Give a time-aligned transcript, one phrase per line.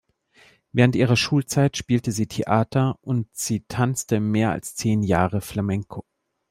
[0.71, 6.05] Während ihrer Schulzeit spielte sie Theater und sie tanzte mehr als zehn Jahre Flamenco.